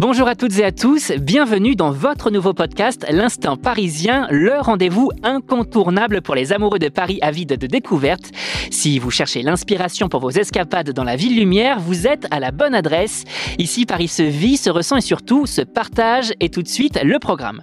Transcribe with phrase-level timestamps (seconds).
[0.00, 5.10] Bonjour à toutes et à tous, bienvenue dans votre nouveau podcast L'Instant Parisien, le rendez-vous
[5.22, 8.30] incontournable pour les amoureux de Paris avides de découvertes.
[8.70, 12.50] Si vous cherchez l'inspiration pour vos escapades dans la ville lumière, vous êtes à la
[12.50, 13.24] bonne adresse.
[13.58, 16.32] Ici, Paris se vit, se ressent et surtout se partage.
[16.40, 17.62] Et tout de suite, le programme.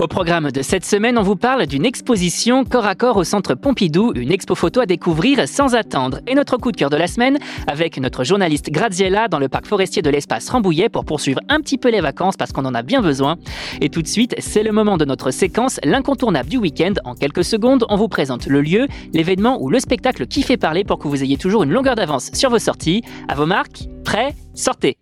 [0.00, 3.54] Au programme de cette semaine, on vous parle d'une exposition corps à corps au centre
[3.54, 6.20] Pompidou, une expo photo à découvrir sans attendre.
[6.26, 7.36] Et notre coup de cœur de la semaine
[7.66, 11.76] avec notre journaliste Graziella dans le parc forestier de l'espace Rambouillet pour poursuivre un petit
[11.76, 13.36] peu les vacances parce qu'on en a bien besoin.
[13.82, 16.94] Et tout de suite, c'est le moment de notre séquence, l'incontournable du week-end.
[17.04, 20.82] En quelques secondes, on vous présente le lieu, l'événement ou le spectacle qui fait parler
[20.82, 23.02] pour que vous ayez toujours une longueur d'avance sur vos sorties.
[23.28, 24.96] À vos marques, prêts, sortez.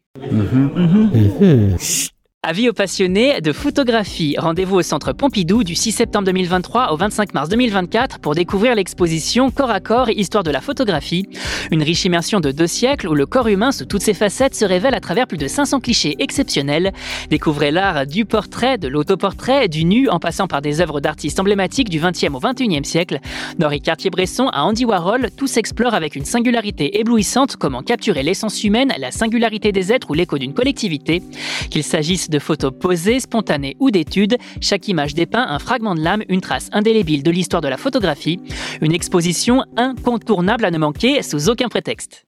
[2.51, 4.35] Avis aux passionnés de photographie.
[4.39, 9.51] Rendez-vous au centre Pompidou du 6 septembre 2023 au 25 mars 2024 pour découvrir l'exposition
[9.51, 11.29] Corps à corps, histoire de la photographie.
[11.71, 14.65] Une riche immersion de deux siècles où le corps humain sous toutes ses facettes se
[14.65, 16.95] révèle à travers plus de 500 clichés exceptionnels.
[17.29, 21.91] Découvrez l'art du portrait, de l'autoportrait, du nu en passant par des œuvres d'artistes emblématiques
[21.91, 23.19] du 20e au 21e siècle.
[23.59, 28.95] D'Henri Cartier-Bresson à Andy Warhol, tout s'explore avec une singularité éblouissante comment capturer l'essence humaine,
[28.97, 31.23] la singularité des êtres ou l'écho d'une collectivité.
[31.69, 36.23] Qu'il s'agisse de photos posées, spontanées ou d'études, chaque image dépeint un fragment de l'âme,
[36.29, 38.41] une trace indélébile de l'histoire de la photographie,
[38.81, 42.27] une exposition incontournable à ne manquer sous aucun prétexte.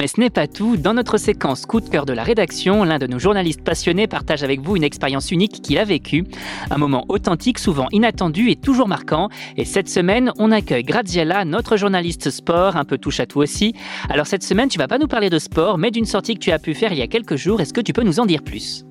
[0.00, 0.78] Mais ce n'est pas tout.
[0.78, 4.42] Dans notre séquence coup de cœur de la rédaction, l'un de nos journalistes passionnés partage
[4.42, 6.24] avec vous une expérience unique qu'il a vécue.
[6.70, 9.28] Un moment authentique, souvent inattendu et toujours marquant.
[9.58, 13.74] Et cette semaine, on accueille Graziella, notre journaliste sport, un peu touche à tout aussi.
[14.08, 16.50] Alors cette semaine, tu vas pas nous parler de sport, mais d'une sortie que tu
[16.50, 17.60] as pu faire il y a quelques jours.
[17.60, 18.86] Est-ce que tu peux nous en dire plus?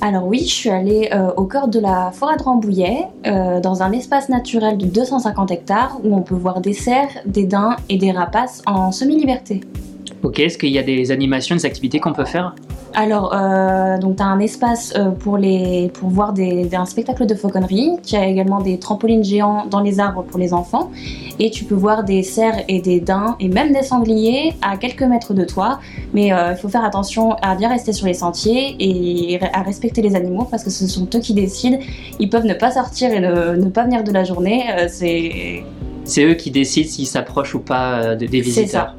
[0.00, 3.82] Alors oui, je suis allée euh, au cœur de la forêt de Rambouillet, euh, dans
[3.82, 7.96] un espace naturel de 250 hectares où on peut voir des cerfs, des daims et
[7.96, 9.62] des rapaces en semi-liberté.
[10.22, 12.54] Ok, est-ce qu'il y a des animations, des activités qu'on peut faire?
[12.98, 17.26] Alors, euh, donc tu as un espace euh, pour, les, pour voir des, un spectacle
[17.26, 17.90] de fauconnerie.
[18.04, 20.90] Tu as également des trampolines géants dans les arbres pour les enfants.
[21.38, 25.02] Et tu peux voir des cerfs et des daims et même des sangliers à quelques
[25.02, 25.78] mètres de toi.
[26.14, 30.00] Mais euh, il faut faire attention à bien rester sur les sentiers et à respecter
[30.00, 31.78] les animaux parce que ce sont eux qui décident.
[32.18, 34.64] Ils peuvent ne pas sortir et ne, pas venir de la journée.
[34.88, 35.64] c'est...
[36.08, 38.94] C'est eux qui décident s'ils s'approchent ou pas des visiteurs.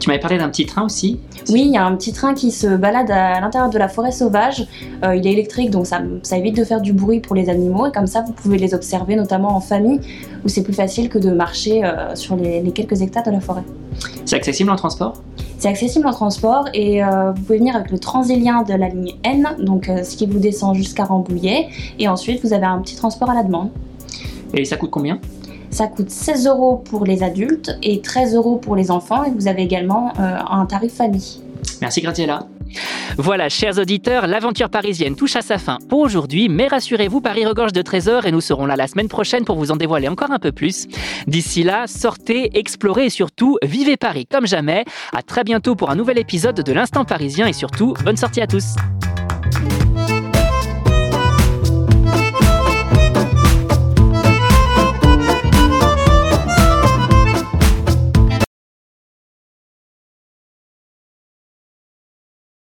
[0.00, 1.20] Tu m'avais parlé d'un petit train aussi
[1.50, 4.12] Oui, il y a un petit train qui se balade à l'intérieur de la forêt
[4.12, 4.66] sauvage.
[5.04, 6.00] Euh, il est électrique, donc ça,
[6.36, 7.86] évite de faire du bruit pour les animaux.
[7.86, 10.00] Et comme ça, vous pouvez les observer, notamment en famille,
[10.44, 13.64] où c'est plus facile que de marcher euh, sur les, quelques hectares de la forêt.
[14.24, 15.22] C'est accessible en transport?
[15.58, 19.14] C'est accessible en transport et euh, vous pouvez venir avec le Transilien de la ligne
[19.24, 21.68] N, donc ce qui vous descend jusqu'à Rambouillet.
[21.98, 23.70] Et ensuite, vous avez un petit transport à la demande.
[24.52, 25.18] Et ça coûte combien?
[25.70, 29.48] Ça coûte 16 euros pour les adultes et 13 euros pour les enfants et vous
[29.48, 31.40] avez également euh, un tarif famille.
[31.80, 32.46] Merci Graziella.
[33.16, 37.72] Voilà, chers auditeurs, l'aventure parisienne touche à sa fin pour aujourd'hui, mais rassurez-vous, Paris regorge
[37.72, 40.38] de trésors et nous serons là la semaine prochaine pour vous en dévoiler encore un
[40.38, 40.86] peu plus.
[41.26, 44.84] D'ici là, sortez, explorez et surtout, vivez Paris comme jamais.
[45.14, 48.46] À très bientôt pour un nouvel épisode de l'Instant Parisien et surtout, bonne sortie à
[48.46, 48.74] tous.